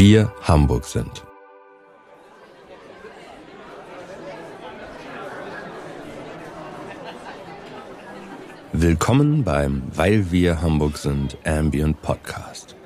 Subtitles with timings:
[0.00, 1.26] wir Hamburg sind.
[8.72, 12.76] Willkommen beim Weil wir Hamburg sind Ambient Podcast.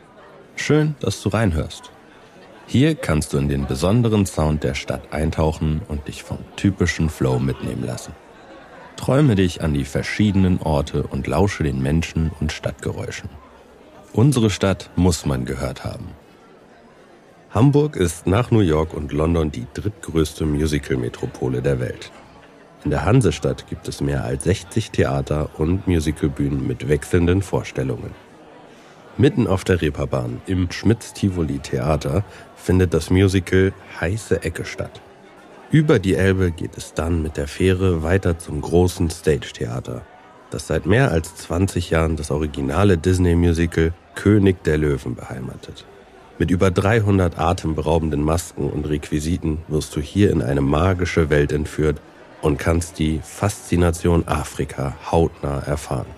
[0.56, 1.92] Schön, dass du reinhörst.
[2.66, 7.38] Hier kannst du in den besonderen Sound der Stadt eintauchen und dich vom typischen Flow
[7.38, 8.12] mitnehmen lassen.
[8.96, 13.30] Träume dich an die verschiedenen Orte und lausche den Menschen und Stadtgeräuschen.
[14.12, 16.08] Unsere Stadt muss man gehört haben.
[17.54, 22.10] Hamburg ist nach New York und London die drittgrößte Musical-Metropole der Welt.
[22.84, 28.10] In der Hansestadt gibt es mehr als 60 Theater und Musicalbühnen mit wechselnden Vorstellungen.
[29.18, 32.24] Mitten auf der Reeperbahn im Schmitz-Tivoli Theater
[32.56, 35.00] findet das Musical Heiße Ecke statt.
[35.70, 40.02] Über die Elbe geht es dann mit der Fähre weiter zum großen Stage-Theater,
[40.50, 45.86] das seit mehr als 20 Jahren das originale Disney-Musical König der Löwen beheimatet.
[46.36, 52.00] Mit über 300 atemberaubenden Masken und Requisiten wirst du hier in eine magische Welt entführt
[52.42, 56.08] und kannst die Faszination Afrika hautnah erfahren.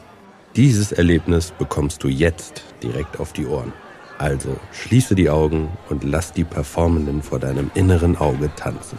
[0.56, 3.74] Dieses Erlebnis bekommst du jetzt direkt auf die Ohren.
[4.16, 8.96] Also schließe die Augen und lass die Performenden vor deinem inneren Auge tanzen.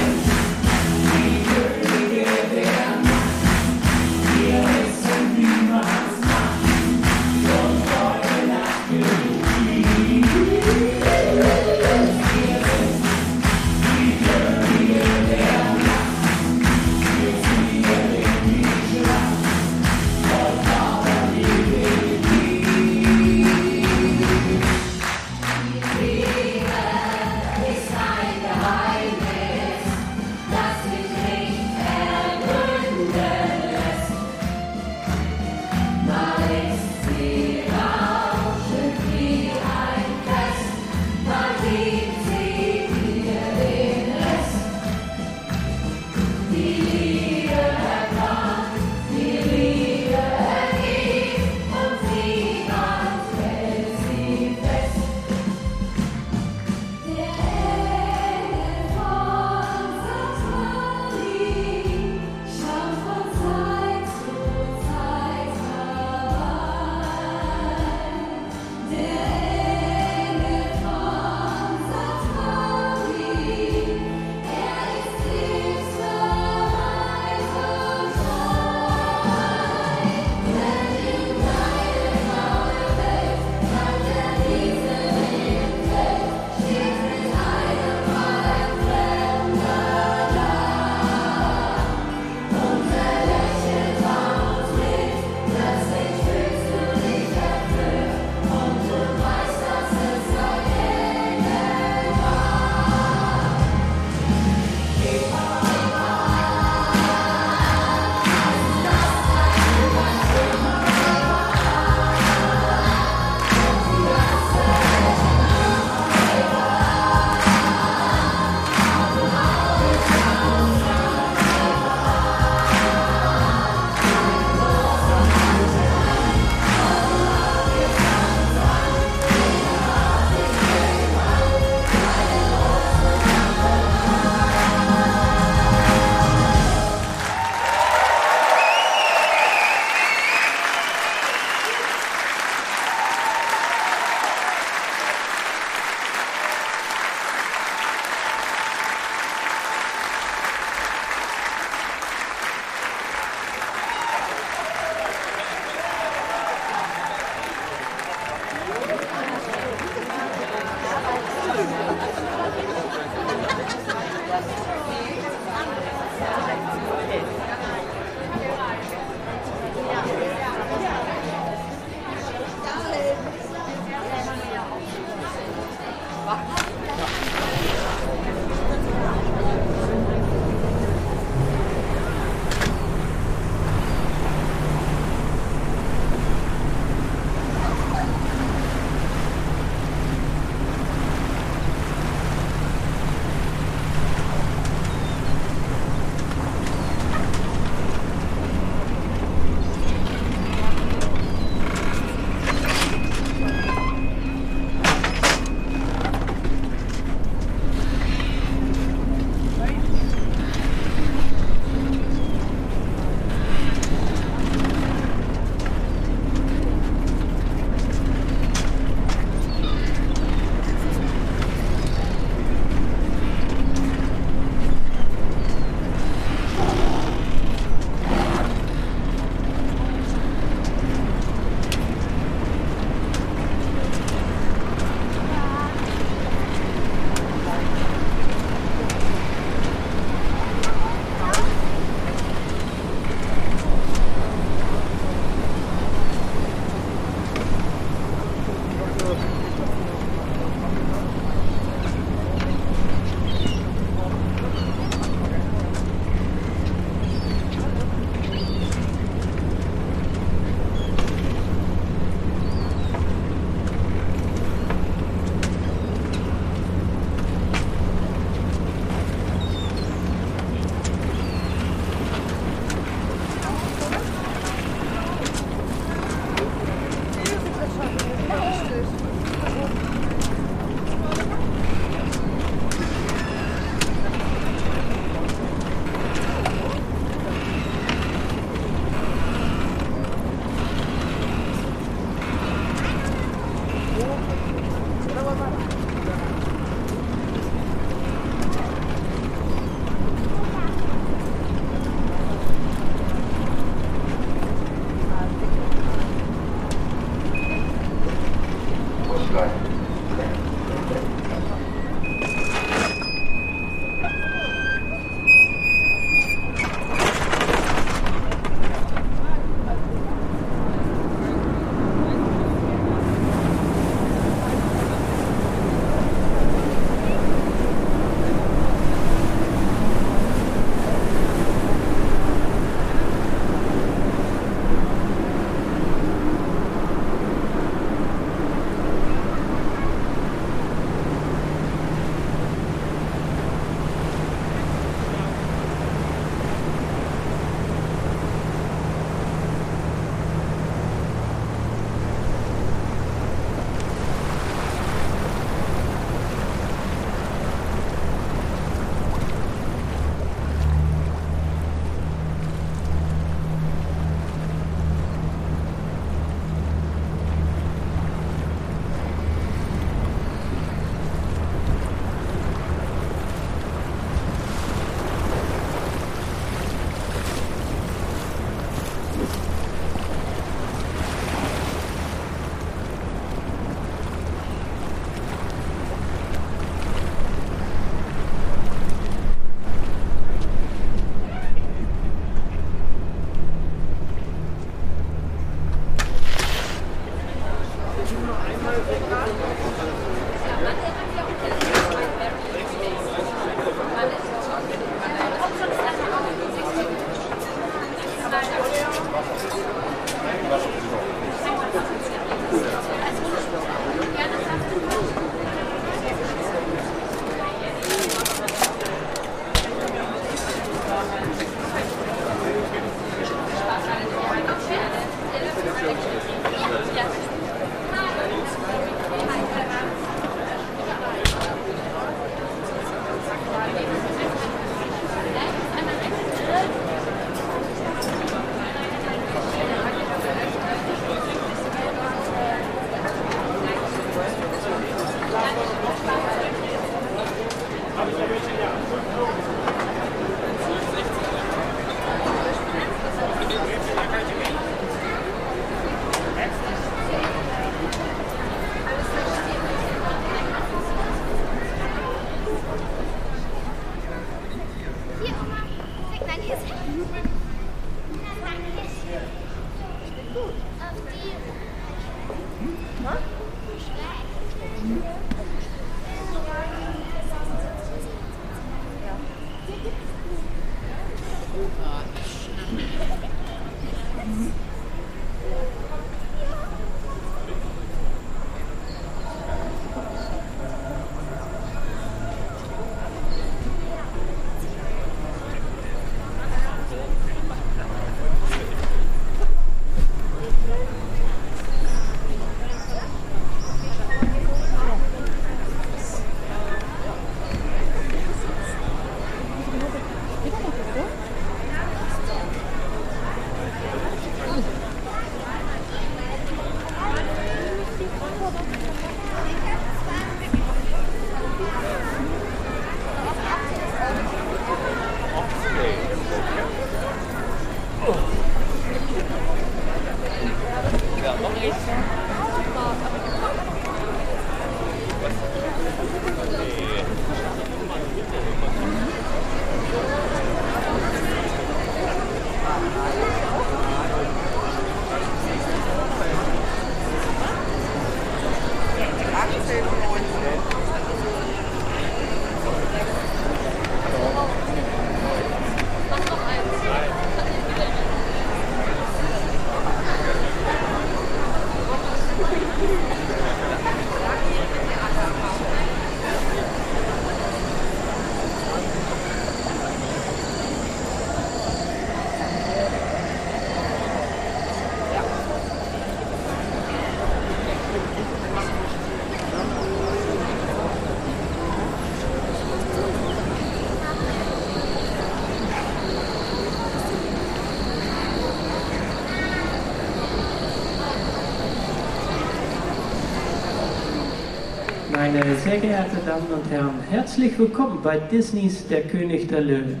[595.30, 600.00] Meine sehr geehrten Damen und Herren, herzlich willkommen bei Disneys Der König der Löwen.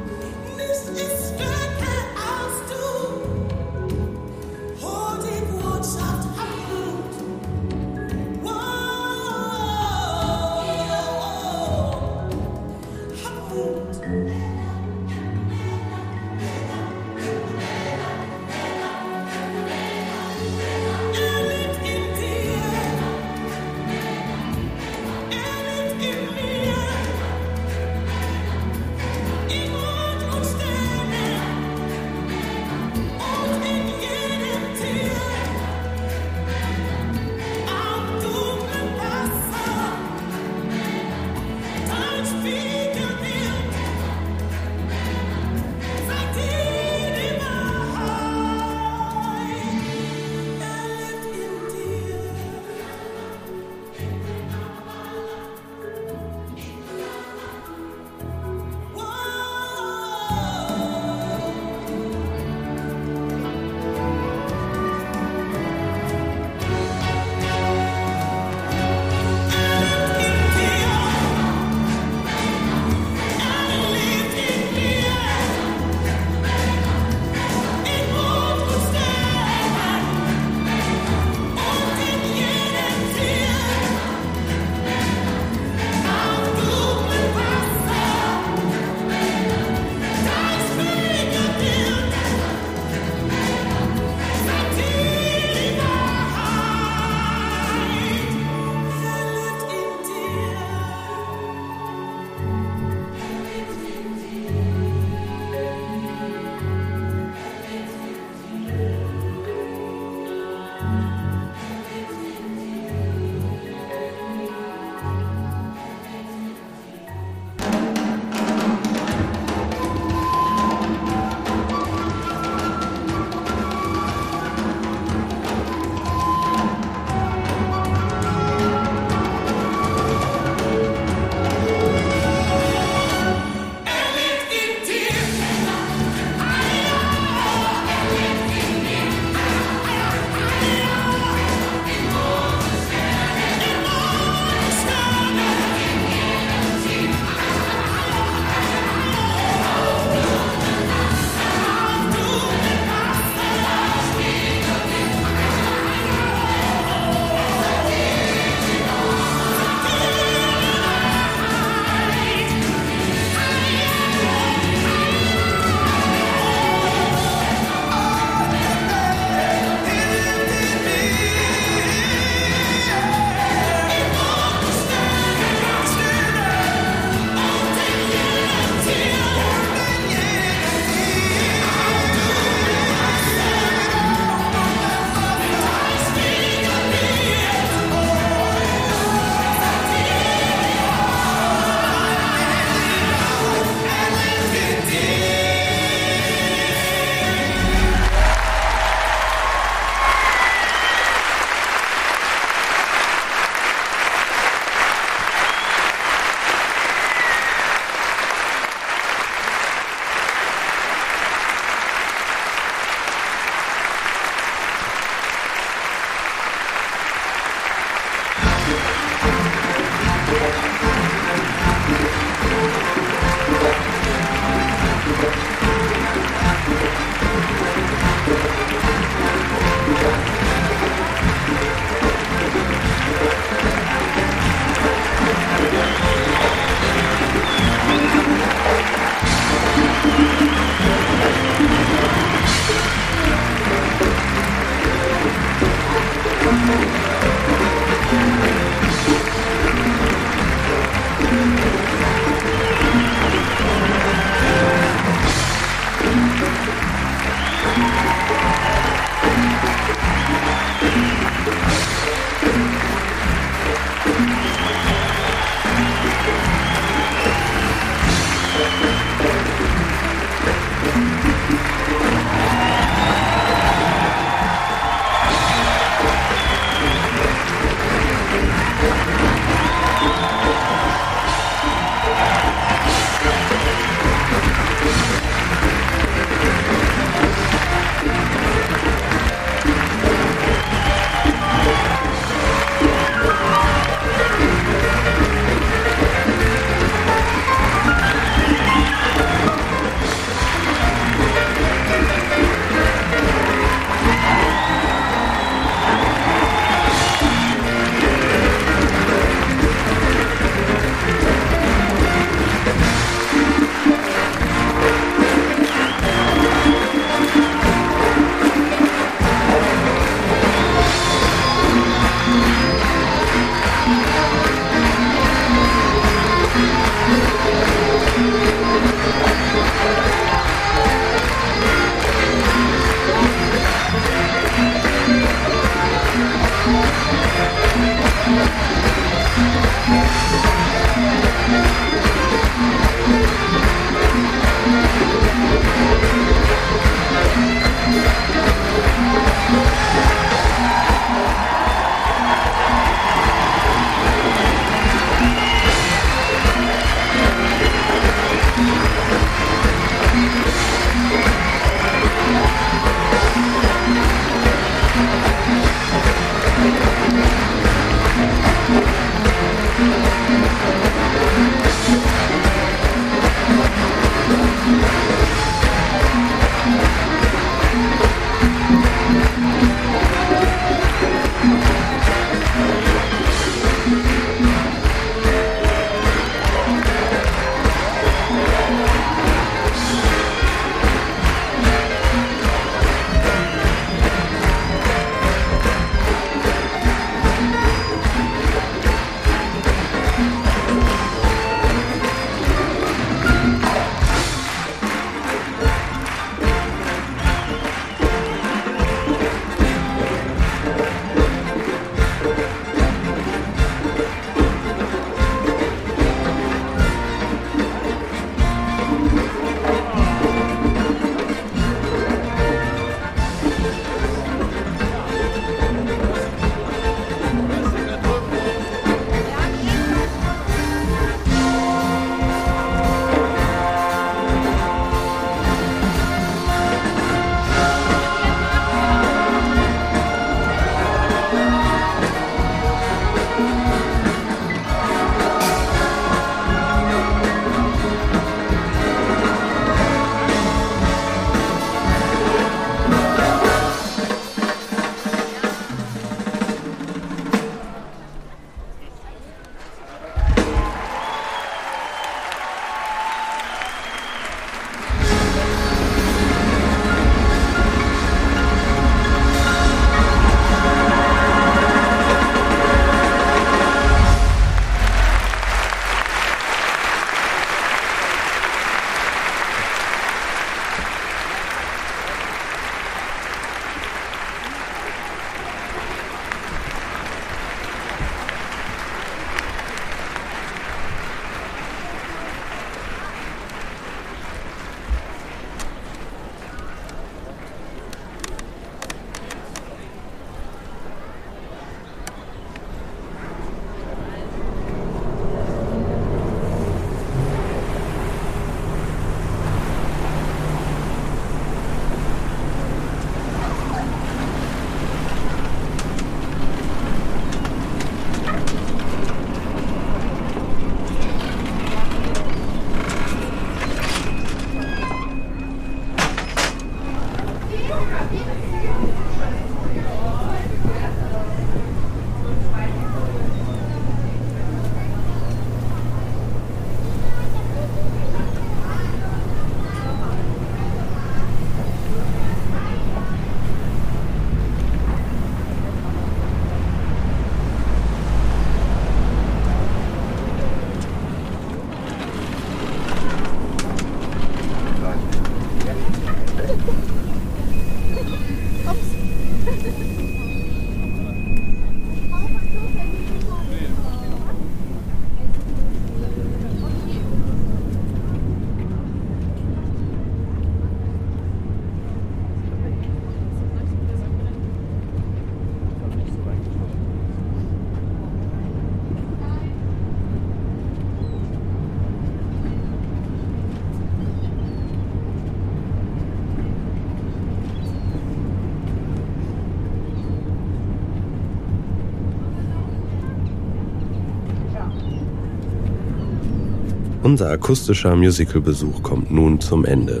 [597.12, 600.00] Unser akustischer Musicalbesuch kommt nun zum Ende.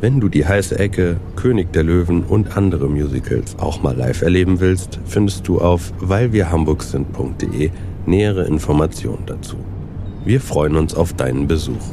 [0.00, 4.58] Wenn du die heiße Ecke, König der Löwen und andere Musicals auch mal live erleben
[4.58, 7.70] willst, findest du auf weilwirhamburg-sind.de
[8.06, 9.58] nähere Informationen dazu.
[10.24, 11.92] Wir freuen uns auf deinen Besuch.